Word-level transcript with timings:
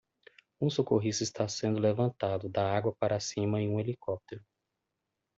Um 0.59 0.67
socorrista 0.67 1.23
está 1.23 1.47
sendo 1.47 1.79
levantado 1.79 2.49
da 2.49 2.75
água 2.75 2.91
para 2.95 3.19
cima 3.19 3.61
em 3.61 3.69
um 3.69 3.79
helicóptero. 3.79 4.43